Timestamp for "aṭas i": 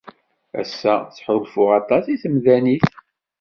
1.79-2.15